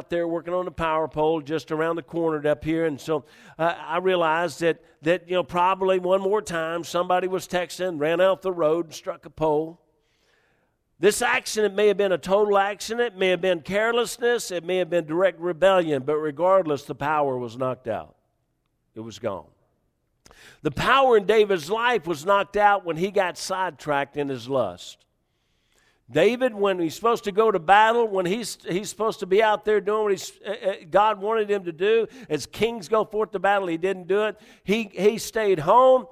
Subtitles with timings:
[0.00, 2.86] out there working on the power pole just around the corner up here.
[2.86, 3.26] And so
[3.58, 8.18] uh, I realized that, that, you know, probably one more time somebody was texting, ran
[8.18, 9.78] out the road, and struck a pole.
[10.98, 14.88] This accident may have been a total accident, may have been carelessness, it may have
[14.88, 18.14] been direct rebellion, but regardless, the power was knocked out.
[18.94, 19.48] It was gone.
[20.62, 25.04] The power in David's life was knocked out when he got sidetracked in his lust.
[26.10, 29.64] David, when he's supposed to go to battle, when he's, he's supposed to be out
[29.64, 33.38] there doing what he's, uh, God wanted him to do, as kings go forth to
[33.38, 34.40] battle, he didn't do it.
[34.64, 36.06] He, he stayed home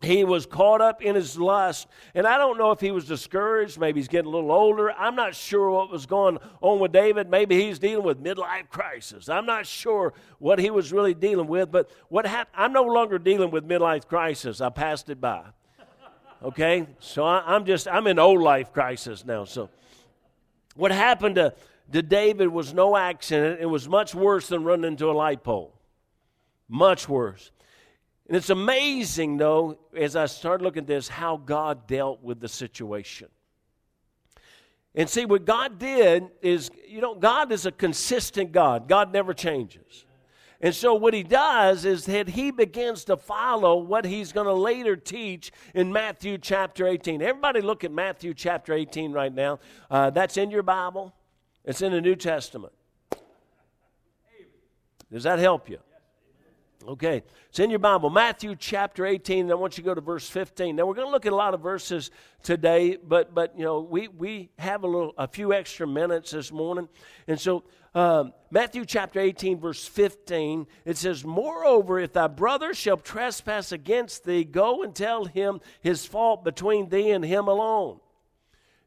[0.00, 1.88] he was caught up in his lust.
[2.14, 3.78] And I don't know if he was discouraged.
[3.78, 4.92] Maybe he's getting a little older.
[4.92, 7.28] I'm not sure what was going on with David.
[7.28, 9.28] Maybe he's dealing with midlife crisis.
[9.28, 11.70] I'm not sure what he was really dealing with.
[11.70, 14.60] But what happened, I'm no longer dealing with midlife crisis.
[14.60, 15.44] I passed it by.
[16.42, 16.86] Okay?
[17.00, 19.44] So I, am just, I'm in old life crisis now.
[19.44, 19.70] So
[20.76, 21.54] what happened to,
[21.92, 23.60] to David was no accident.
[23.60, 25.74] It was much worse than running into a light pole.
[26.68, 27.50] Much worse.
[28.26, 32.48] And it's amazing, though, as I start looking at this, how God dealt with the
[32.48, 33.28] situation.
[34.94, 38.88] And see, what God did is, you know, God is a consistent God.
[38.88, 40.04] God never changes.
[40.60, 44.52] And so, what he does is that he begins to follow what he's going to
[44.52, 47.22] later teach in Matthew chapter 18.
[47.22, 49.60] Everybody, look at Matthew chapter 18 right now.
[49.88, 51.14] Uh, that's in your Bible,
[51.64, 52.72] it's in the New Testament.
[55.12, 55.78] Does that help you?
[56.86, 60.00] Okay, it's in your Bible, Matthew chapter 18, and I want you to go to
[60.00, 60.76] verse 15.
[60.76, 62.12] Now we're going to look at a lot of verses
[62.44, 66.52] today, but but you know we we have a little a few extra minutes this
[66.52, 66.88] morning,
[67.26, 67.64] and so
[67.96, 74.24] um, Matthew chapter 18, verse 15, it says, "Moreover, if thy brother shall trespass against
[74.24, 77.98] thee, go and tell him his fault between thee and him alone."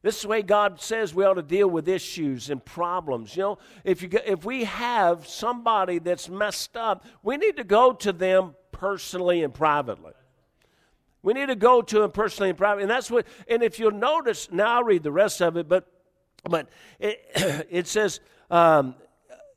[0.01, 3.35] This is the way God says we ought to deal with issues and problems.
[3.35, 7.93] You know, if, you, if we have somebody that's messed up, we need to go
[7.93, 10.13] to them personally and privately.
[11.21, 12.83] We need to go to them personally and privately.
[12.83, 15.87] And that's what, and if you'll notice, now I'll read the rest of it, but,
[16.43, 16.67] but
[16.99, 17.21] it,
[17.69, 18.95] it says, um,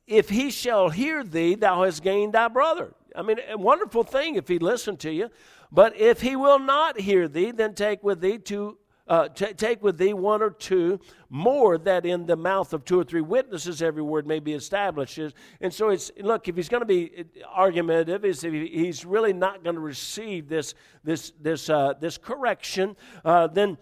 [0.05, 2.93] if he shall hear thee, thou hast gained thy brother.
[3.15, 5.31] I mean, a wonderful thing if he listen to you.
[5.71, 8.77] But if he will not hear thee, then take with thee two
[9.07, 10.99] uh, t- take with thee one or two
[11.29, 15.19] more that in the mouth of two or three witnesses every word may be established
[15.61, 19.75] and so it's look if he's going to be argumentative is he's really not going
[19.75, 20.73] to receive this
[21.03, 23.77] this this uh, this correction uh, then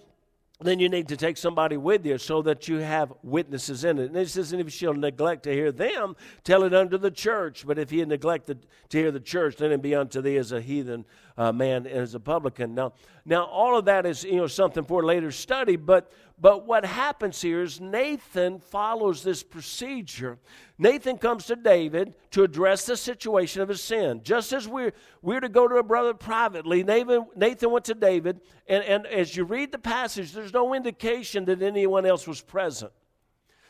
[0.63, 4.05] then you need to take somebody with you so that you have witnesses in it.
[4.05, 7.65] And he says, and if she'll neglect to hear them, tell it unto the church.
[7.65, 10.61] But if he neglected to hear the church, then it be unto thee as a
[10.61, 11.05] heathen
[11.37, 12.75] uh, man as a publican.
[12.75, 12.93] Now,
[13.25, 15.75] now all of that is you know something for later study.
[15.75, 20.37] But but what happens here is Nathan follows this procedure.
[20.77, 24.21] Nathan comes to David to address the situation of his sin.
[24.23, 28.41] Just as we're we're to go to a brother privately, Nathan, Nathan went to David,
[28.67, 32.91] and, and as you read the passage, there's no indication that anyone else was present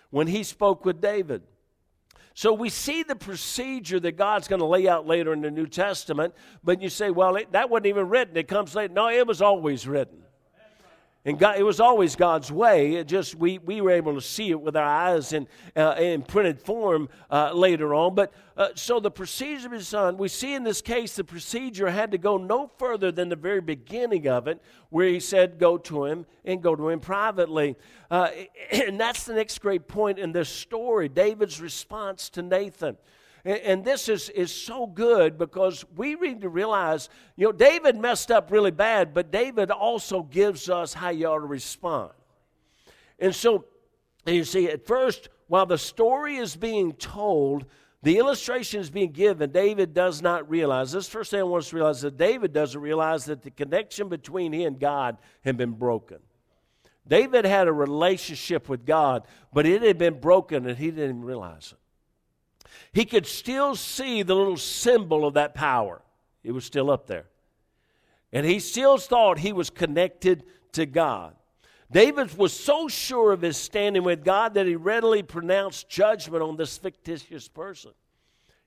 [0.09, 1.43] when he spoke with David.
[2.33, 5.67] So we see the procedure that God's going to lay out later in the New
[5.67, 6.33] Testament,
[6.63, 8.35] but you say, well, it, that wasn't even written.
[8.37, 8.93] It comes later.
[8.93, 10.23] No, it was always written.
[11.25, 12.95] And God, it was always God's way.
[12.95, 16.21] It just we, we were able to see it with our eyes in, uh, in
[16.21, 18.13] printed form uh, later on.
[18.13, 21.89] But uh, so the procedure of his son, we see in this case the procedure
[21.89, 25.77] had to go no further than the very beginning of it, where he said, "Go
[25.77, 27.77] to him and go to him privately."
[28.11, 28.29] Uh,
[28.71, 32.97] and that's the next great point in this story: David's response to Nathan.
[33.45, 38.31] And, this is, is so good because we need to realize, you know, David messed
[38.31, 42.11] up really bad, but David also gives us how you ought to respond.
[43.19, 43.65] And so,
[44.25, 47.65] you see, at first, while the story is being told,
[48.01, 50.93] the illustration is being given, David does not realize.
[50.93, 53.51] This first thing I want us to realize is that David doesn't realize that the
[53.51, 56.19] connection between he and God had been broken.
[57.05, 61.73] David had a relationship with God, but it had been broken and he didn't realize
[61.73, 61.82] it
[62.91, 66.01] he could still see the little symbol of that power.
[66.43, 67.25] It was still up there.
[68.31, 70.43] And he still thought he was connected
[70.73, 71.35] to God.
[71.91, 76.57] David was so sure of his standing with God that he readily pronounced judgment on
[76.57, 77.91] this fictitious person.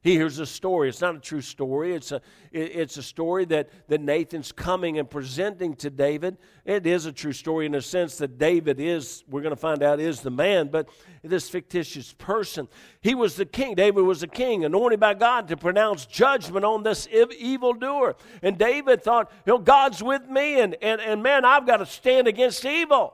[0.06, 0.88] He hears a story.
[0.88, 1.92] It's not a true story.
[1.92, 2.22] It's a,
[2.52, 6.38] it's a story that, that Nathan's coming and presenting to David.
[6.64, 9.82] It is a true story in a sense that David is, we're going to find
[9.82, 10.88] out, is the man, but
[11.24, 12.68] this fictitious person.
[13.00, 13.74] He was the king.
[13.74, 18.14] David was the king, anointed by God to pronounce judgment on this evil doer.
[18.44, 21.86] And David thought, you know, God's with me, and, and, and man, I've got to
[21.86, 23.12] stand against evil.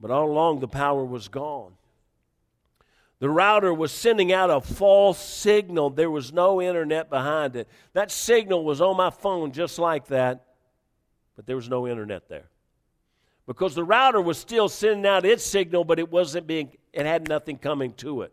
[0.00, 1.74] But all along, the power was gone.
[3.20, 5.90] The router was sending out a false signal.
[5.90, 7.68] There was no internet behind it.
[7.92, 10.46] That signal was on my phone just like that,
[11.36, 12.48] but there was no internet there.
[13.46, 17.28] Because the router was still sending out its signal, but it wasn't being, it had
[17.28, 18.32] nothing coming to it.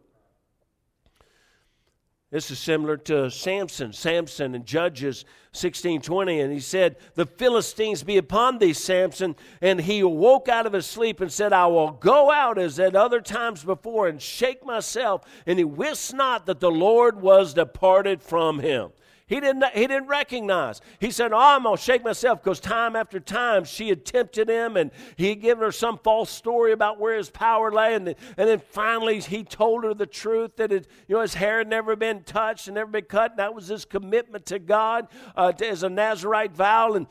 [2.30, 3.94] This is similar to Samson.
[3.94, 10.02] Samson in Judges 16:20 and he said, "The Philistines be upon thee, Samson." And he
[10.02, 13.64] awoke out of his sleep and said, "I will go out as at other times
[13.64, 18.92] before and shake myself." And he wist not that the Lord was departed from him.
[19.28, 20.80] He didn't, he didn't recognize.
[21.00, 24.50] He said, Oh, I'm going to shake myself because time after time she had tempted
[24.50, 27.94] him and he had given her some false story about where his power lay.
[27.94, 31.34] And, then, and then finally he told her the truth that it, you know, his
[31.34, 33.32] hair had never been touched and never been cut.
[33.32, 36.94] And that was his commitment to God uh, to, as a Nazarite vow.
[36.94, 37.08] And,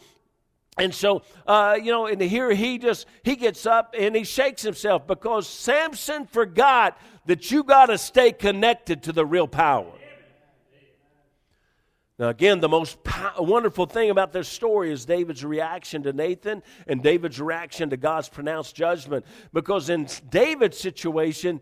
[0.79, 4.63] and so, uh, you know, and here he just, he gets up and he shakes
[4.63, 9.93] himself because Samson forgot that you got to stay connected to the real power.
[12.19, 12.97] Now, again, the most
[13.39, 18.31] wonderful thing about this story is David's reaction to Nathan and David's reaction to God's
[18.31, 19.27] pronounced judgment.
[19.53, 21.61] Because in David's situation,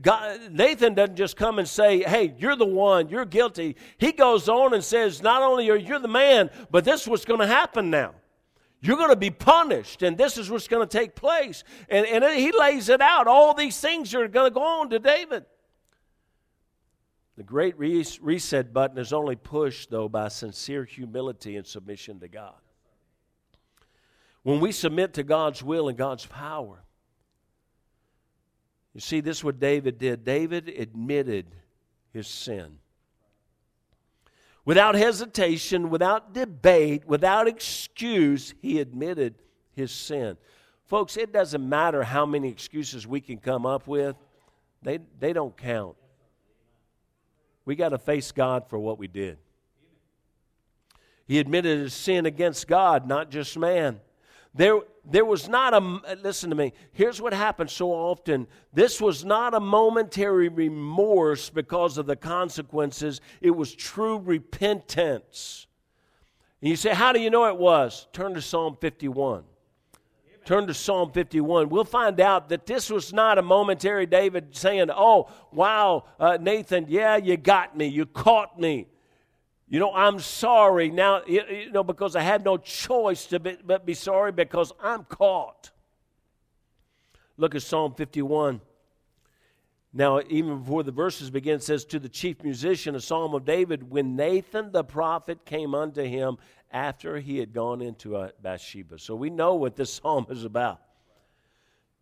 [0.00, 3.76] God, Nathan doesn't just come and say, Hey, you're the one, you're guilty.
[3.98, 7.26] He goes on and says, Not only are you the man, but this is what's
[7.26, 8.14] going to happen now.
[8.80, 11.62] You're going to be punished, and this is what's going to take place.
[11.88, 13.28] And, and he lays it out.
[13.28, 15.44] All these things are going to go on to David.
[17.36, 22.54] The great reset button is only pushed, though, by sincere humility and submission to God.
[24.42, 26.82] When we submit to God's will and God's power,
[28.94, 30.24] you see, this is what David did.
[30.24, 31.46] David admitted
[32.12, 32.78] his sin.
[34.64, 39.34] Without hesitation, without debate, without excuse, he admitted
[39.74, 40.36] his sin.
[40.84, 44.14] Folks, it doesn't matter how many excuses we can come up with,
[44.82, 45.96] they, they don't count.
[47.64, 49.38] We got to face God for what we did.
[51.26, 54.00] He admitted his sin against God, not just man.
[54.54, 58.46] There, there was not a, uh, listen to me, here's what happens so often.
[58.72, 65.66] This was not a momentary remorse because of the consequences, it was true repentance.
[66.60, 68.06] And you say, How do you know it was?
[68.12, 69.44] Turn to Psalm 51
[70.44, 74.90] turn to Psalm 51, we'll find out that this was not a momentary David saying,
[74.90, 78.88] Oh, wow, uh, Nathan, yeah, you got me, you caught me.
[79.68, 83.86] You know, I'm sorry now, you know, because I had no choice to be, but
[83.86, 85.70] be sorry because I'm caught.
[87.38, 88.60] Look at Psalm 51.
[89.94, 93.44] Now, even before the verses begin, it says, To the chief musician, a psalm of
[93.44, 96.38] David, when Nathan the prophet came unto him
[96.70, 98.98] after he had gone into uh, Bathsheba.
[98.98, 100.80] So we know what this psalm is about.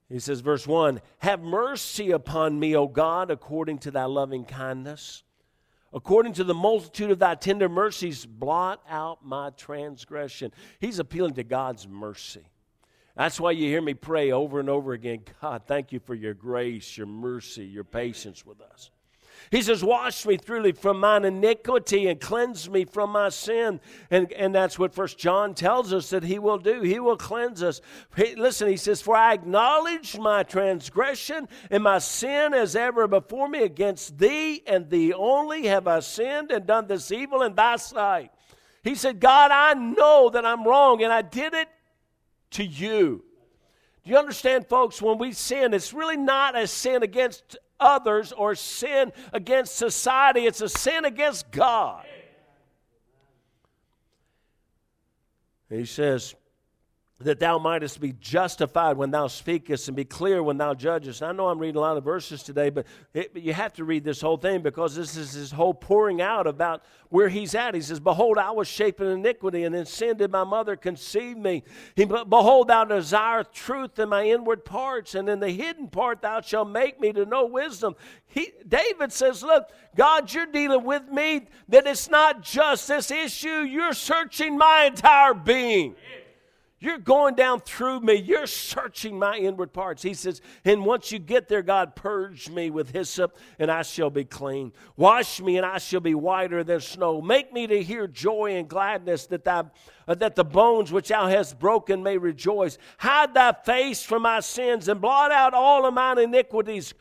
[0.09, 5.25] He says, verse 1 Have mercy upon me, O God, according to thy loving kindness.
[5.93, 10.53] According to the multitude of thy tender mercies, blot out my transgression.
[10.79, 12.45] He's appealing to God's mercy.
[13.17, 16.35] That's why you hear me pray over and over again God, thank you for your
[16.35, 18.91] grace, your mercy, your patience with us.
[19.51, 23.81] He says, Wash me thoroughly from mine iniquity and cleanse me from my sin.
[24.11, 26.83] And, and that's what First John tells us that he will do.
[26.83, 27.81] He will cleanse us.
[28.17, 33.49] He, listen, he says, For I acknowledge my transgression and my sin as ever before
[33.49, 37.77] me against thee, and thee only have I sinned and done this evil in thy
[37.77, 38.31] sight.
[38.83, 41.69] He said, God, I know that I'm wrong, and I did it
[42.53, 43.25] to you.
[44.05, 45.01] Do you understand, folks?
[45.03, 50.61] When we sin, it's really not a sin against others or sin against society, it's
[50.61, 52.05] a sin against God.
[55.69, 56.35] He says,
[57.21, 61.23] that thou mightest be justified when thou speakest and be clear when thou judgest.
[61.23, 63.85] I know I'm reading a lot of verses today, but, it, but, you have to
[63.85, 67.75] read this whole thing because this is his whole pouring out about where he's at.
[67.75, 71.37] He says, Behold, I was shapen in iniquity, and in sin did my mother conceive
[71.37, 71.63] me.
[71.95, 76.41] He, Behold, thou desirest truth in my inward parts, and in the hidden part thou
[76.41, 77.97] shalt make me to know wisdom.
[78.29, 83.61] He, David says, Look, God, you're dealing with me, that it's not just this issue,
[83.61, 85.97] you're searching my entire being.
[86.83, 88.15] You're going down through me.
[88.15, 90.03] You're searching my inward parts.
[90.03, 94.09] He says, and once you get there, God, purge me with hyssop, and I shall
[94.09, 94.73] be clean.
[94.97, 97.21] Wash me, and I shall be whiter than snow.
[97.21, 99.65] Make me to hear joy and gladness, that, thy,
[100.09, 102.79] uh, that the bones which thou hast broken may rejoice.
[102.97, 106.95] Hide thy face from my sins, and blot out all of mine iniquities.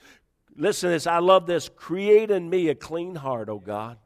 [0.58, 1.08] Listen to this.
[1.08, 1.70] I love this.
[1.74, 3.98] Create in me a clean heart, O God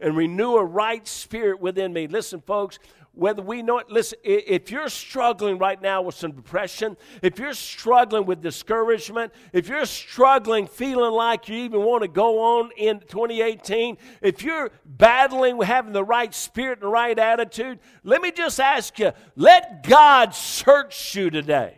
[0.00, 2.06] and renew a right spirit within me.
[2.06, 2.78] Listen, folks,
[3.12, 3.90] whether we know it.
[3.90, 9.68] Listen, if you're struggling right now with some depression, if you're struggling with discouragement, if
[9.68, 15.56] you're struggling feeling like you even want to go on in 2018, if you're battling
[15.56, 19.86] with having the right spirit and the right attitude, let me just ask you let
[19.86, 21.76] God search you today.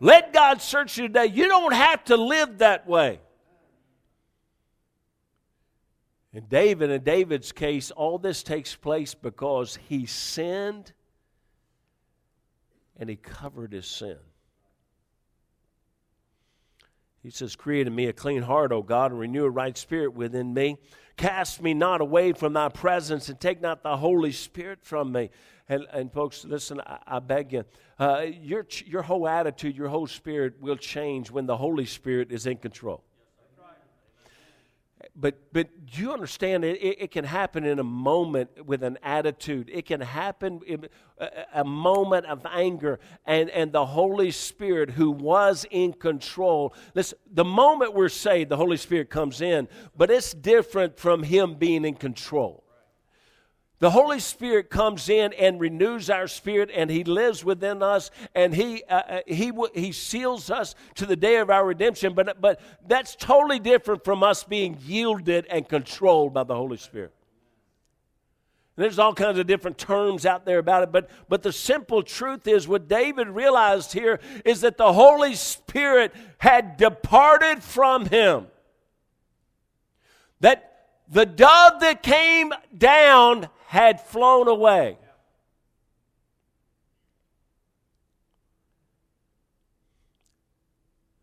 [0.00, 1.26] Let God search you today.
[1.26, 3.20] You don't have to live that way.
[6.32, 10.92] In David, in David's case, all this takes place because he sinned
[12.98, 14.18] and he covered his sin.
[17.22, 20.14] He says, Create in me a clean heart, O God, and renew a right spirit
[20.14, 20.76] within me.
[21.16, 25.30] Cast me not away from thy presence, and take not the Holy Spirit from me.
[25.68, 27.64] And, and folks, listen, I, I beg you,
[27.98, 32.46] uh, your, your whole attitude, your whole spirit will change when the Holy Spirit is
[32.46, 33.02] in control
[35.14, 39.70] but but you understand it, it, it, can happen in a moment with an attitude.
[39.72, 40.86] It can happen in
[41.18, 46.74] a, a, moment of anger and and the holy spirit who was in control.
[46.94, 51.54] Listen the moment we're saved the holy spirit comes in but it's different from him
[51.54, 52.64] being in control
[53.80, 58.52] the Holy Spirit comes in and renews our spirit, and He lives within us, and
[58.52, 62.12] He uh, uh He He seals us to the day of our redemption.
[62.14, 67.12] But but that's totally different from us being yielded and controlled by the Holy Spirit.
[68.76, 72.02] And there's all kinds of different terms out there about it, but but the simple
[72.02, 78.48] truth is what David realized here is that the Holy Spirit had departed from him.
[80.40, 84.96] That the dove that came down had flown away.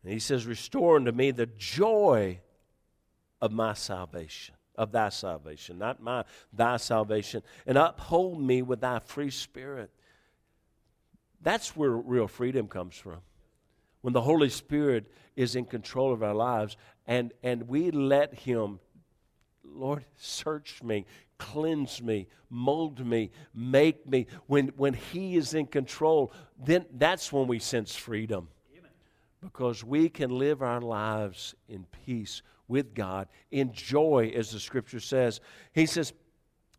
[0.04, 2.40] And he says, Restore unto me the joy
[3.42, 6.24] of my salvation, of thy salvation, not my,
[6.54, 9.90] thy salvation, and uphold me with thy free spirit.
[11.42, 13.22] That's where real freedom comes from.
[14.02, 18.80] When the Holy Spirit is in control of our lives and, and we let Him,
[19.64, 24.28] Lord, search me, cleanse me, mold me, make me.
[24.48, 28.50] When, when He is in control, then that's when we sense freedom.
[29.42, 35.00] Because we can live our lives in peace with God, in joy, as the scripture
[35.00, 35.40] says.
[35.74, 36.14] He says,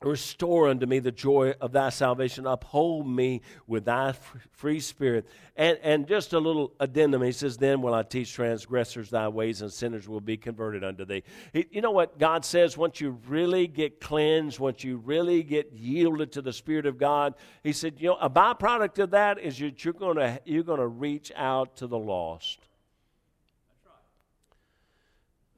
[0.02, 2.46] Restore unto me the joy of thy salvation.
[2.46, 4.14] Uphold me with thy
[4.52, 5.26] free spirit.
[5.56, 7.22] And, and just a little addendum.
[7.22, 11.06] He says, Then will I teach transgressors thy ways, and sinners will be converted unto
[11.06, 11.22] thee.
[11.54, 12.76] He, you know what God says?
[12.76, 17.34] Once you really get cleansed, once you really get yielded to the Spirit of God,
[17.62, 21.32] He said, You know, a byproduct of that is you're, you're going you're to reach
[21.34, 22.58] out to the lost.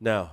[0.00, 0.30] Now,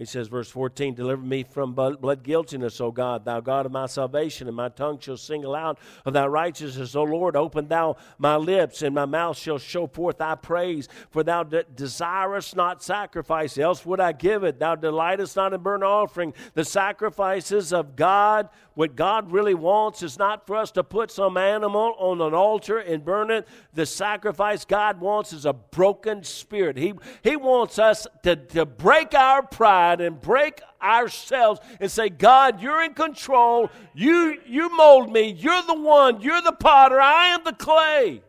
[0.00, 3.84] he says, verse 14, Deliver me from blood guiltiness, O God, thou God of my
[3.84, 5.76] salvation, and my tongue shall sing aloud
[6.06, 6.96] of thy righteousness.
[6.96, 10.88] O Lord, open thou my lips, and my mouth shall show forth thy praise.
[11.10, 14.58] For thou de- desirest not sacrifice, else would I give it.
[14.58, 16.32] Thou delightest not in burnt offering.
[16.54, 21.36] The sacrifices of God, what God really wants is not for us to put some
[21.36, 23.46] animal on an altar and burn it.
[23.74, 26.78] The sacrifice God wants is a broken spirit.
[26.78, 32.60] He, he wants us to, to break our pride and break ourselves and say, God,
[32.60, 33.70] you're in control.
[33.94, 35.30] You, you mold me.
[35.30, 36.20] You're the one.
[36.20, 37.00] You're the potter.
[37.00, 38.22] I am the clay.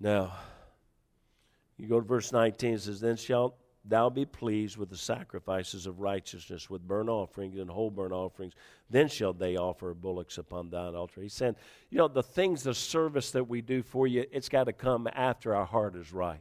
[0.00, 0.36] Now,
[1.76, 5.86] you go to verse 19, it says, Then shalt thou be pleased with the sacrifices
[5.86, 8.54] of righteousness, with burnt offerings and whole burnt offerings.
[8.90, 11.22] Then shall they offer bullocks upon thine altar.
[11.22, 11.56] He's saying,
[11.90, 15.08] you know, the things, the service that we do for you, it's got to come
[15.12, 16.40] after our heart is right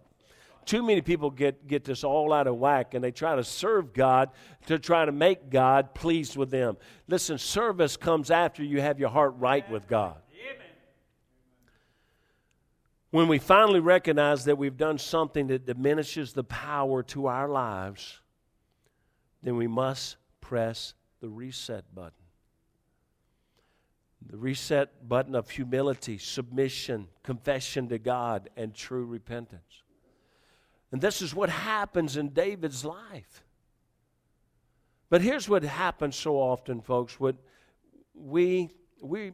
[0.68, 3.94] too many people get, get this all out of whack and they try to serve
[3.94, 4.30] God
[4.68, 6.78] to try to make God pleased with them.
[7.08, 10.18] Listen, service comes after you have your heart right with God.
[13.10, 18.20] When we finally recognize that we've done something that diminishes the power to our lives,
[19.42, 22.12] then we must press the reset button.
[24.30, 29.84] The reset button of humility, submission, confession to God, and true repentance.
[30.92, 33.44] And this is what happens in David's life.
[35.10, 37.20] But here's what happens so often, folks.
[37.20, 37.36] What
[38.14, 39.34] we we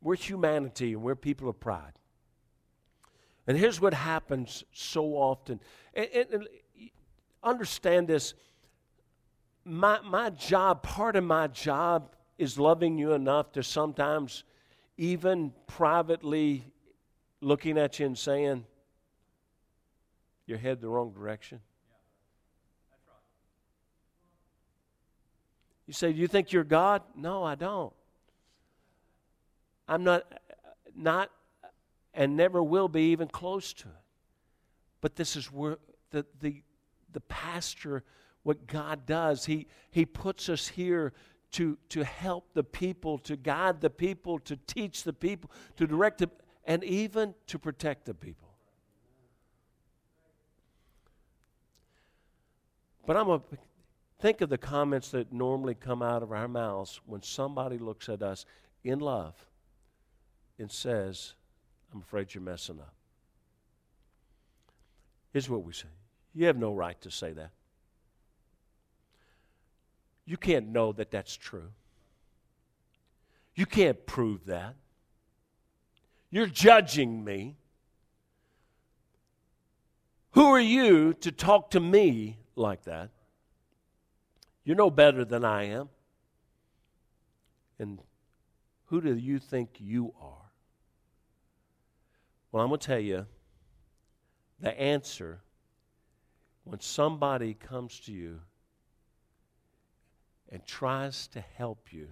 [0.00, 1.92] we're humanity and we're people of pride.
[3.46, 5.60] And here's what happens so often.
[5.94, 6.48] And, and, and
[7.42, 8.34] understand this.
[9.64, 14.44] My my job, part of my job is loving you enough to sometimes
[14.96, 16.64] even privately
[17.40, 18.64] looking at you and saying,
[20.46, 21.60] you're headed the wrong direction.
[25.86, 27.02] You say, Do you think you're God?
[27.14, 27.92] No, I don't.
[29.88, 30.24] I'm not,
[30.96, 31.30] not,
[32.12, 33.94] and never will be even close to it.
[35.00, 35.78] But this is where
[36.10, 36.62] the, the,
[37.12, 38.02] the pastor,
[38.42, 41.12] what God does, he, he puts us here
[41.52, 46.18] to, to help the people, to guide the people, to teach the people, to direct
[46.18, 46.30] them,
[46.64, 48.45] and even to protect the people.
[53.06, 53.40] But I'm a
[54.18, 58.22] think of the comments that normally come out of our mouths when somebody looks at
[58.22, 58.44] us
[58.82, 59.34] in love
[60.58, 61.34] and says,
[61.92, 62.94] I'm afraid you're messing up.
[65.32, 65.88] Here's what we say
[66.34, 67.50] You have no right to say that.
[70.24, 71.70] You can't know that that's true.
[73.54, 74.74] You can't prove that.
[76.30, 77.56] You're judging me.
[80.32, 83.10] Who are you to talk to me like that?
[84.64, 85.88] You're no better than I am.
[87.78, 87.98] And
[88.86, 90.50] who do you think you are?
[92.50, 93.26] Well, I'm going to tell you
[94.60, 95.40] the answer
[96.64, 98.40] when somebody comes to you
[100.50, 102.08] and tries to help you.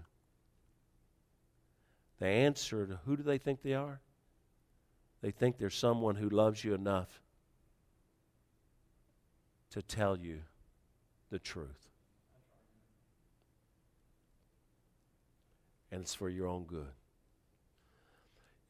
[2.20, 4.00] The answer to who do they think they are?
[5.22, 7.20] They think they're someone who loves you enough
[9.74, 10.38] to tell you
[11.30, 11.88] the truth.
[15.90, 16.92] And it's for your own good.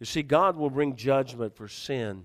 [0.01, 2.25] You see, God will bring judgment for sin,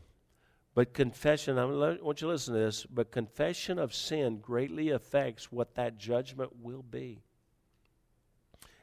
[0.76, 5.52] but confession, I want you to listen to this, but confession of sin greatly affects
[5.52, 7.22] what that judgment will be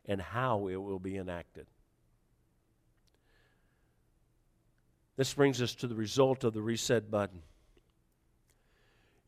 [0.05, 1.67] and how it will be enacted.
[5.17, 7.41] This brings us to the result of the reset button.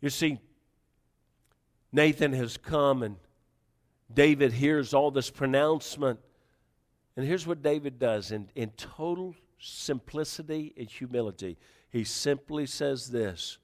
[0.02, 0.38] You see,
[1.92, 3.16] Nathan has come and
[4.12, 6.20] David hears all this pronouncement.
[7.16, 11.58] And here's what David does in, in total simplicity and humility.
[11.90, 13.58] He simply says this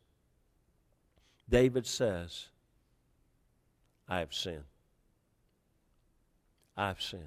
[1.48, 2.48] David says,
[4.08, 4.64] I have sinned.
[6.76, 7.22] I've sinned.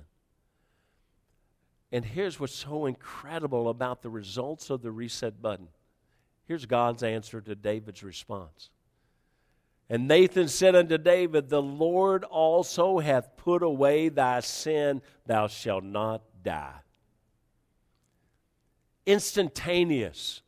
[1.92, 5.70] And here's what's so incredible about the results of the reset button.
[6.46, 8.70] Here's God's answer to David's response.
[9.90, 15.84] And Nathan said unto David, The Lord also hath put away thy sin, thou shalt
[15.84, 16.76] not die.
[19.06, 20.42] Instantaneous.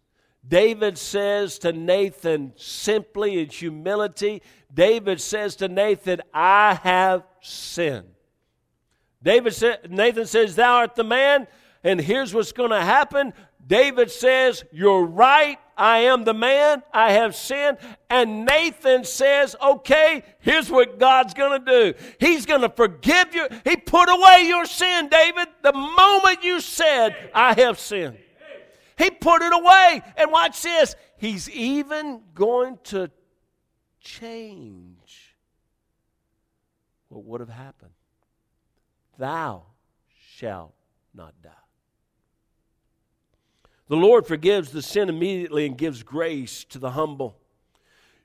[0.45, 4.41] David says to Nathan, simply in humility,
[4.73, 8.09] David says to Nathan, I have sinned.
[9.21, 11.47] David said, Nathan says, Thou art the man,
[11.83, 13.33] and here's what's going to happen.
[13.69, 15.59] David says, You're right.
[15.77, 16.81] I am the man.
[16.91, 17.77] I have sinned.
[18.09, 21.99] And Nathan says, Okay, here's what God's going to do.
[22.19, 23.47] He's going to forgive you.
[23.63, 28.17] He put away your sin, David, the moment you said, I have sinned.
[28.97, 30.01] He put it away.
[30.17, 30.95] And watch this.
[31.17, 33.11] He's even going to
[34.01, 35.35] change
[37.09, 37.91] what would have happened.
[39.19, 39.63] Thou
[40.37, 40.73] shalt
[41.13, 41.51] not die.
[43.89, 47.35] The Lord forgives the sin immediately and gives grace to the humble.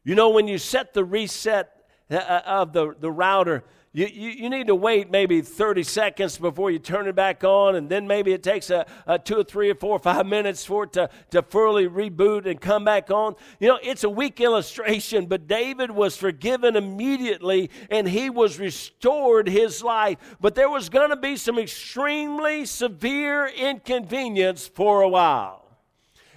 [0.05, 3.64] You know, when you set the reset uh, uh, of the, the router,
[3.96, 7.76] you, you, you, need to wait maybe 30 seconds before you turn it back on,
[7.76, 10.64] and then maybe it takes a, a two or three or four or five minutes
[10.64, 13.37] for it to, to fully reboot and come back on.
[13.61, 19.48] You know, it's a weak illustration, but David was forgiven immediately and he was restored
[19.48, 20.18] his life.
[20.40, 25.63] But there was going to be some extremely severe inconvenience for a while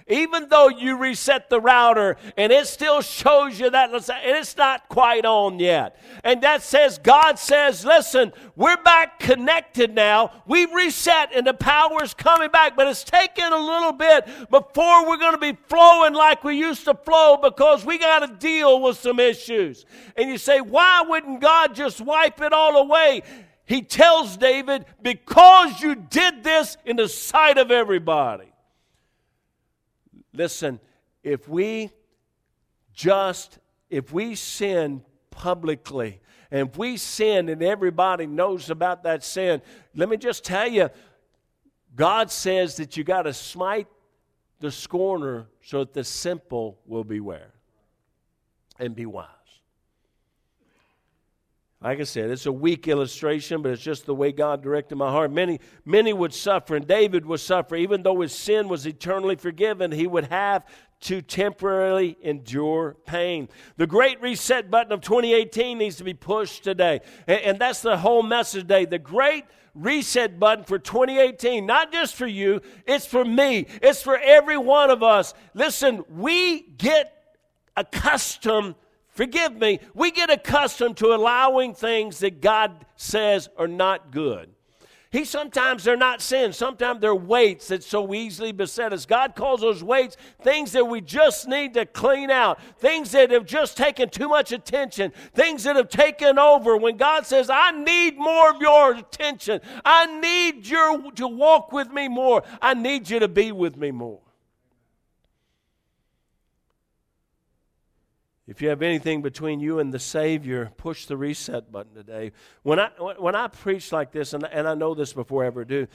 [0.08, 3.90] even though you reset the router and it still shows you that
[4.24, 5.96] it's not quite on yet.
[6.24, 10.32] And that says, God says, listen, we're back connected now.
[10.46, 15.18] We reset and the power's coming back, but it's taken a little bit before we're
[15.18, 18.98] going to be flowing like we used to flow because we got to deal with
[18.98, 19.86] some issues.
[20.16, 23.22] And you say, why wouldn't God just wipe it all away?
[23.64, 28.50] He tells David, because you did this in the sight of everybody.
[30.32, 30.80] Listen,
[31.22, 31.90] if we
[32.92, 33.58] just,
[33.90, 39.62] if we sin publicly, and if we sin and everybody knows about that sin,
[39.94, 40.88] let me just tell you,
[41.94, 43.86] God says that you got to smite
[44.60, 47.52] the scorner so that the simple will beware
[48.78, 49.37] and be wise.
[51.80, 55.10] Like I said, it's a weak illustration, but it's just the way God directed my
[55.10, 55.30] heart.
[55.30, 57.76] Many, many would suffer, and David would suffer.
[57.76, 60.66] Even though his sin was eternally forgiven, he would have
[61.02, 63.48] to temporarily endure pain.
[63.76, 67.00] The great reset button of 2018 needs to be pushed today.
[67.28, 68.84] And, and that's the whole message today.
[68.84, 74.18] The great reset button for 2018, not just for you, it's for me, it's for
[74.18, 75.32] every one of us.
[75.54, 77.36] Listen, we get
[77.76, 78.74] accustomed
[79.18, 84.48] forgive me, we get accustomed to allowing things that God says are not good.
[85.10, 86.56] He sometimes they're not sins.
[86.56, 89.06] Sometimes they're weights that so easily beset us.
[89.06, 93.44] God calls those weights things that we just need to clean out, things that have
[93.44, 96.76] just taken too much attention, things that have taken over.
[96.76, 101.90] When God says, I need more of your attention, I need you to walk with
[101.90, 104.20] me more, I need you to be with me more.
[108.48, 112.32] If you have anything between you and the Savior, push the reset button today.
[112.62, 115.66] When I, when I preach like this, and, and I know this before I ever
[115.66, 115.86] do,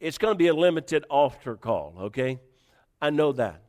[0.00, 2.40] it's going to be a limited altar call, okay?
[3.02, 3.60] I know that.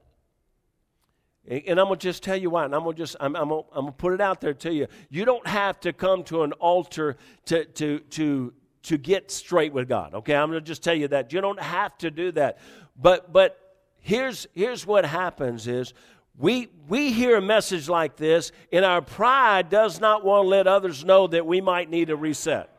[1.46, 2.64] And I'm going to just tell you why.
[2.64, 4.88] And I'm going to just, I'm, I'm going to put it out there to you.
[5.10, 7.18] You don't have to come to an altar
[7.48, 10.36] to, to, to, to get straight with God, okay?
[10.36, 11.34] I'm going to just tell you that.
[11.34, 12.60] You don't have to do that.
[12.96, 13.60] But, but
[14.00, 15.94] here's, here's what happens is
[16.38, 20.68] we, we hear a message like this, and our pride does not want to let
[20.68, 22.70] others know that we might need a reset.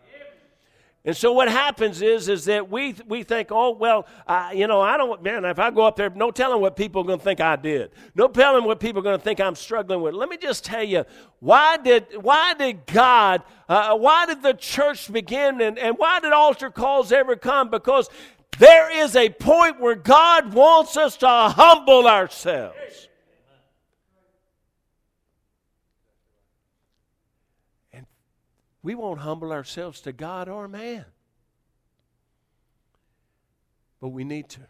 [1.06, 4.80] And so what happens is, is that we, we think, oh, well, uh, you know,
[4.80, 7.24] I don't, man, if I go up there, no telling what people are going to
[7.24, 7.90] think I did.
[8.14, 10.14] No telling what people are going to think I'm struggling with.
[10.14, 11.04] Let me just tell you,
[11.40, 16.32] why did, why did God, uh, why did the church begin and, and why did
[16.32, 17.68] altar calls ever come?
[17.68, 18.08] Because
[18.58, 23.08] there is a point where God wants us to humble ourselves.
[28.85, 31.07] We won't humble ourselves to God or man.
[33.99, 34.61] But we need to.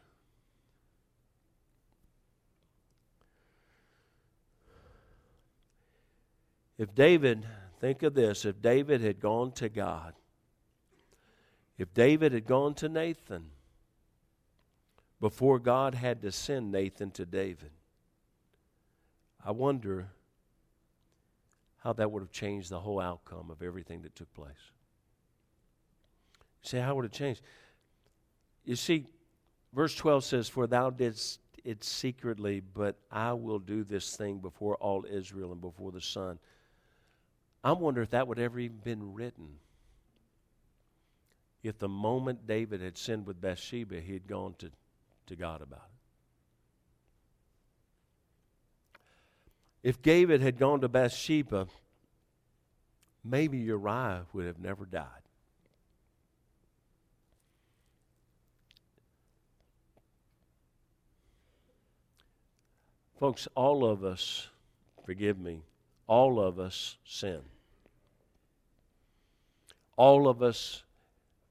[6.79, 7.45] If David,
[7.81, 10.15] think of this, if David had gone to God,
[11.77, 13.51] if David had gone to Nathan
[15.21, 17.71] before God had to send Nathan to David,
[19.45, 20.11] I wonder
[21.85, 24.73] how that would have changed the whole outcome of everything that took place.
[26.63, 27.43] You say, how would it change?
[28.65, 29.05] You see,
[29.75, 34.77] verse 12 says, For thou didst it secretly, but I will do this thing before
[34.77, 36.39] all Israel and before the sun.
[37.63, 39.49] I wonder if that would ever even been written.
[41.63, 44.71] If the moment David had sinned with Bathsheba, he had gone to,
[45.27, 45.94] to God about it.
[49.85, 51.67] If David had gone to Bathsheba,
[53.23, 55.05] maybe Uriah would have never died.
[63.21, 64.49] Folks, all of us,
[65.05, 65.61] forgive me,
[66.07, 67.41] all of us sin.
[69.97, 70.83] All of us,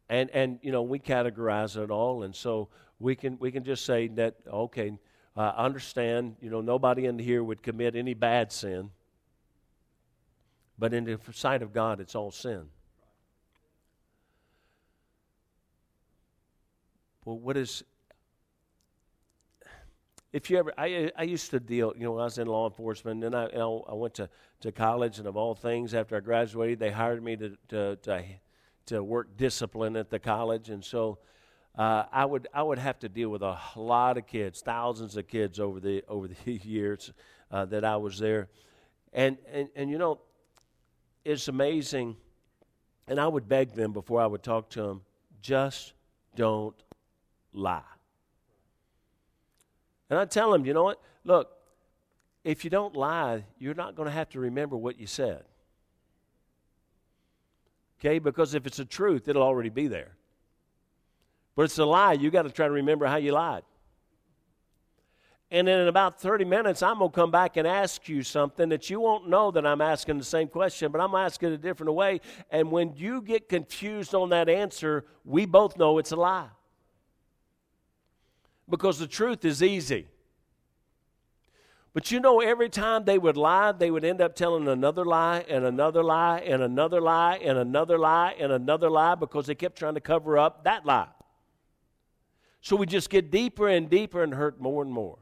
[0.09, 2.69] and, and you know, we categorize it all, and so
[2.99, 4.97] we can, we can just say that, okay,
[5.35, 8.91] uh, understand, you know, nobody in here would commit any bad sin.
[10.77, 12.65] But in the sight of God, it's all sin.
[17.25, 17.83] Well, what is.
[20.31, 23.23] If you ever, I, I used to deal, you know, I was in law enforcement,
[23.23, 24.27] and I, you know, I went to,
[24.61, 28.23] to college, and of all things, after I graduated, they hired me to, to, to,
[28.87, 31.19] to work discipline at the college, and so
[31.77, 35.27] uh, I would I would have to deal with a lot of kids, thousands of
[35.27, 37.11] kids over the over the years
[37.51, 38.49] uh, that I was there,
[39.11, 40.19] and and and you know,
[41.25, 42.15] it's amazing.
[43.05, 45.01] And I would beg them before I would talk to them,
[45.41, 45.91] just
[46.37, 46.75] don't
[47.51, 47.81] lie.
[50.09, 51.01] And I tell them, you know what?
[51.25, 51.51] Look,
[52.43, 55.43] if you don't lie, you're not going to have to remember what you said.
[57.99, 58.19] Okay?
[58.19, 60.15] Because if it's a truth, it'll already be there.
[61.55, 62.13] But it's a lie.
[62.13, 63.63] You got to try to remember how you lied.
[65.51, 68.89] And in about 30 minutes, I'm going to come back and ask you something that
[68.89, 71.93] you won't know that I'm asking the same question, but I'm asking it a different
[71.93, 72.21] way.
[72.49, 76.49] And when you get confused on that answer, we both know it's a lie.
[78.67, 80.07] Because the truth is easy.
[81.93, 85.45] But you know, every time they would lie, they would end up telling another lie
[85.47, 89.77] and another lie and another lie and another lie and another lie because they kept
[89.77, 91.09] trying to cover up that lie.
[92.63, 95.17] So we just get deeper and deeper and hurt more and more.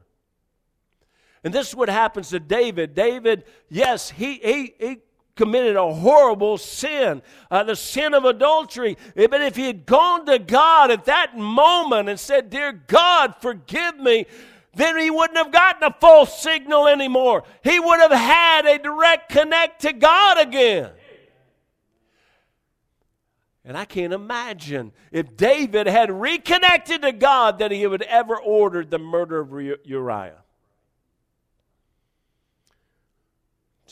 [1.42, 2.94] And this is what happens to David.
[2.94, 4.98] David, yes, he, he, he
[5.34, 8.96] committed a horrible sin, uh, the sin of adultery.
[9.16, 13.34] Eh, but if he had gone to God at that moment and said, Dear God,
[13.40, 14.26] forgive me,
[14.76, 17.42] then he wouldn't have gotten a false signal anymore.
[17.64, 20.92] He would have had a direct connect to God again.
[23.64, 28.90] And I can't imagine if David had reconnected to God that he would ever ordered
[28.90, 29.52] the murder of
[29.84, 30.42] Uriah.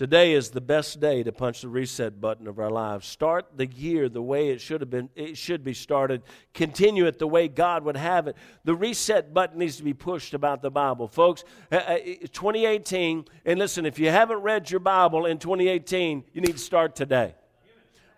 [0.01, 3.07] Today is the best day to punch the reset button of our lives.
[3.07, 6.23] Start the year the way it should have been it should be started.
[6.55, 8.35] Continue it the way God would have it.
[8.65, 11.07] The reset button needs to be pushed about the Bible.
[11.07, 11.99] Folks, uh, uh,
[12.33, 16.97] 2018 and listen, if you haven't read your Bible in 2018, you need to start
[16.97, 17.35] today.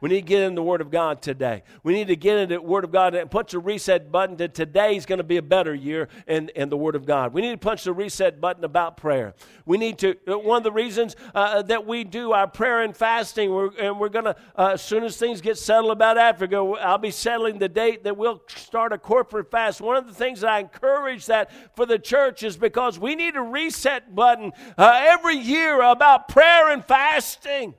[0.02, 1.62] We need to get in the Word of God today.
[1.84, 4.52] We need to get in the Word of God and punch the reset button that
[4.52, 7.32] today is going to be a better year in, in the Word of God.
[7.32, 9.34] We need to punch the reset button about prayer.
[9.64, 12.96] We need to, uh, one of the reasons uh, that we do our prayer and
[12.96, 16.56] fasting, we're, and we're going to, uh, as soon as things get settled about Africa,
[16.56, 19.80] I'll be settling the date that we'll start a corporate fast.
[19.80, 23.36] One of the things that I encourage that for the church is because we need
[23.36, 27.74] a reset button uh, every year about prayer and fasting.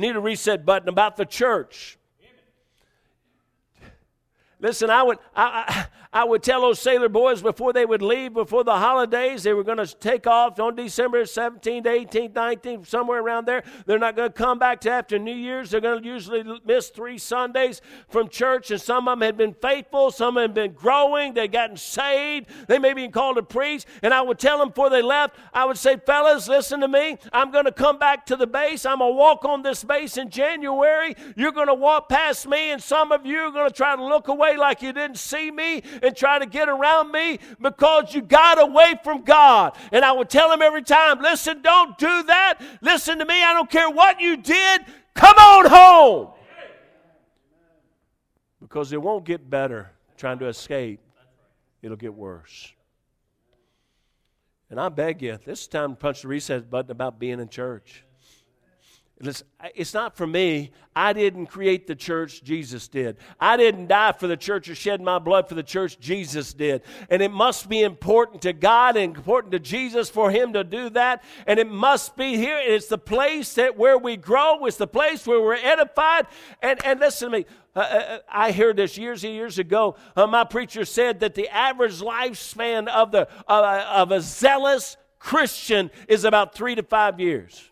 [0.00, 1.98] Need a reset button about the church.
[4.62, 8.34] Listen, I would, I, I, I, would tell those sailor boys before they would leave,
[8.34, 13.22] before the holidays, they were going to take off on December 17th, 18th, 19th, somewhere
[13.22, 13.62] around there.
[13.86, 15.70] They're not going to come back to after New Year's.
[15.70, 19.54] They're going to usually miss three Sundays from church, and some of them had been
[19.54, 23.42] faithful, some of them had been growing, they'd gotten saved, they may be called to
[23.42, 23.86] preach.
[24.02, 27.16] And I would tell them before they left, I would say, fellas, listen to me.
[27.32, 28.84] I'm going to come back to the base.
[28.84, 31.16] I'm going to walk on this base in January.
[31.34, 34.04] You're going to walk past me, and some of you are going to try to
[34.04, 38.22] look away like you didn't see me and try to get around me because you
[38.22, 39.76] got away from God.
[39.92, 42.60] And I would tell him every time, listen, don't do that.
[42.80, 43.42] Listen to me.
[43.42, 44.82] I don't care what you did.
[45.14, 46.28] Come on home.
[48.60, 51.00] Because it won't get better trying to escape,
[51.82, 52.72] it'll get worse.
[54.68, 57.48] And I beg you, this is time to punch the reset button about being in
[57.48, 58.04] church.
[59.22, 60.70] It's not for me.
[60.96, 63.18] I didn't create the church, Jesus did.
[63.38, 66.82] I didn't die for the church or shed my blood for the church, Jesus did.
[67.10, 70.88] And it must be important to God and important to Jesus for Him to do
[70.90, 71.22] that.
[71.46, 72.58] And it must be here.
[72.58, 76.26] It's the place that where we grow, it's the place where we're edified.
[76.62, 77.46] And, and listen to me.
[77.76, 79.96] Uh, uh, uh I heard this years and years ago.
[80.16, 85.90] Uh, my preacher said that the average lifespan of, the, uh, of a zealous Christian
[86.08, 87.69] is about three to five years.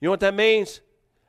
[0.00, 0.80] You know what that means?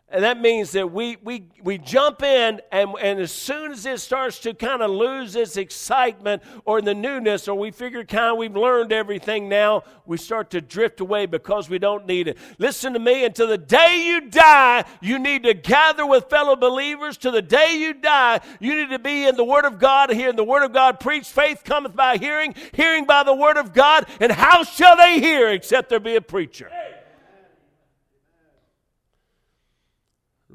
[0.10, 4.00] And that means that we, we, we jump in, and, and as soon as it
[4.00, 8.38] starts to kind of lose its excitement or the newness, or we figure kind of
[8.38, 12.38] we've learned everything now, we start to drift away because we don't need it.
[12.58, 17.18] Listen to me, until the day you die, you need to gather with fellow believers.
[17.18, 20.38] To the day you die, you need to be in the Word of God, hearing
[20.38, 21.32] the Word of God preached.
[21.34, 24.06] Faith cometh by hearing, hearing by the Word of God.
[24.22, 26.72] And how shall they hear except there be a preacher?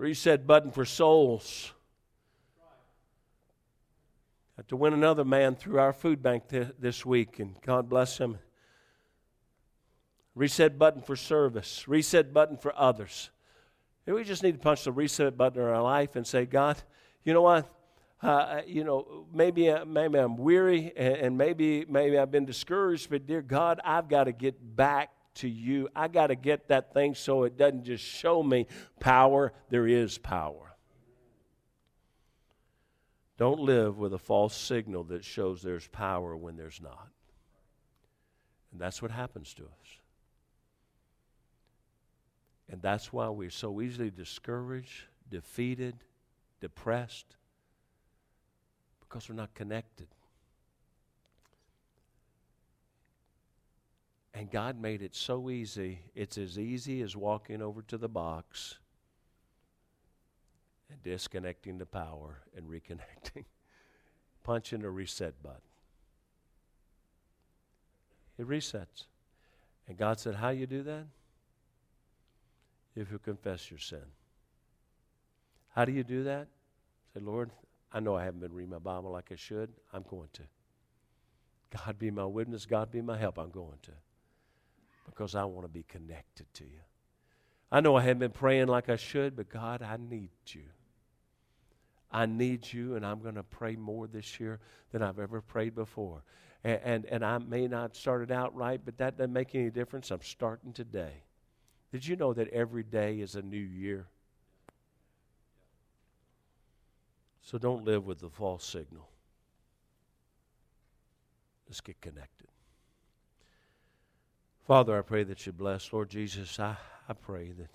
[0.03, 1.71] Reset button for souls.
[4.57, 8.19] Got to win another man through our food bank th- this week, and God bless
[8.19, 8.41] him.
[10.35, 11.87] Reset button for service.
[11.87, 13.31] Reset button for others.
[14.05, 16.83] And we just need to punch the reset button in our life and say, God,
[17.23, 17.73] you know what?
[18.21, 23.09] Uh, you know, maybe uh, maybe I'm weary and, and maybe maybe I've been discouraged,
[23.09, 25.89] but dear God, I've got to get back to you.
[25.95, 28.67] I got to get that thing so it doesn't just show me
[29.01, 30.77] power, there is power.
[33.39, 37.09] Don't live with a false signal that shows there's power when there's not.
[38.71, 39.99] And that's what happens to us.
[42.71, 45.97] And that's why we're so easily discouraged, defeated,
[46.61, 47.37] depressed,
[49.01, 50.07] because we're not connected.
[54.35, 56.01] And God made it so easy.
[56.15, 58.79] It's as easy as walking over to the box
[60.91, 63.45] and disconnecting the power and reconnecting,
[64.43, 65.61] punching a reset button.
[68.39, 69.05] It resets.
[69.87, 71.05] And God said, How you do that?
[72.97, 74.05] If you confess your sin.
[75.75, 76.49] How do you do that?
[77.15, 77.51] Say, Lord,
[77.93, 79.71] I know I haven't been reading my Bible like I should.
[79.93, 80.43] I'm going to.
[81.85, 82.67] God be my witness.
[82.67, 83.39] God be my help.
[83.39, 83.93] I'm going to
[85.05, 86.81] because I want to be connected to you.
[87.71, 90.65] I know I haven't been praying like I should, but God, I need you.
[92.11, 94.61] I need you, and I'm going to pray more this year
[94.91, 96.23] than I've ever prayed before.
[96.63, 100.11] And, and, and I may not started out right, but that doesn't make any difference.
[100.11, 101.25] I'm starting today.
[101.91, 104.07] Did you know that every day is a new year?
[107.41, 109.09] So don't live with the false signal.
[111.67, 112.52] Let's get connected.
[114.67, 115.93] Father, I pray that you bless.
[115.93, 116.77] Lord Jesus, I,
[117.09, 117.71] I pray that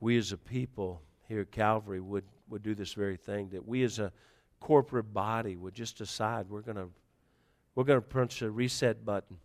[0.00, 3.82] we as a people here at Calvary would, would do this very thing, that we
[3.82, 4.12] as a
[4.60, 6.88] corporate body would just decide we're going to
[7.74, 9.38] we're going to punch a reset button.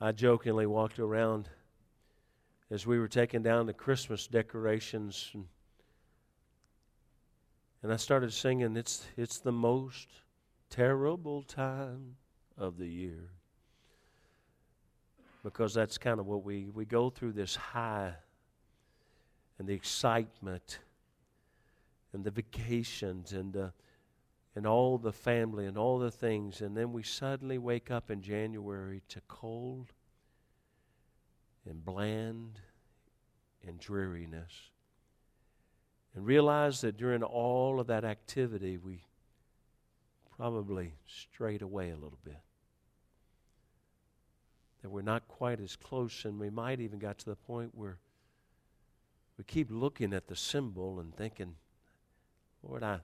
[0.00, 1.50] I jokingly walked around
[2.70, 5.44] as we were taking down the Christmas decorations and,
[7.82, 10.08] and I started singing it's it's the most
[10.70, 12.16] terrible time
[12.60, 13.30] of the year.
[15.42, 18.12] Because that's kind of what we, we go through this high
[19.58, 20.78] and the excitement
[22.12, 23.72] and the vacations and the,
[24.54, 26.60] and all the family and all the things.
[26.60, 29.94] And then we suddenly wake up in January to cold
[31.64, 32.60] and bland
[33.66, 34.52] and dreariness.
[36.14, 39.04] And realize that during all of that activity we
[40.36, 42.40] probably strayed away a little bit
[44.82, 47.98] that we're not quite as close, and we might even got to the point where
[49.36, 51.56] we keep looking at the symbol and thinking,
[52.62, 53.00] Lord, I,